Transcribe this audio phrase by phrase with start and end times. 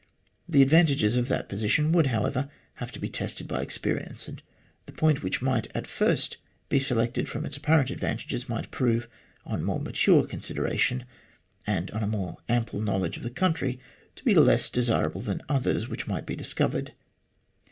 [0.49, 4.41] The advantages of that position would, however, have to be tested by experience, and
[4.87, 6.37] the point which might at first
[6.69, 9.07] be selected from its ap parent advantages might prove,
[9.45, 11.05] on more mature consideration,
[11.67, 13.79] and on a more ample knowledge of the country,
[14.15, 16.93] to be less desirable than others which might be discovered.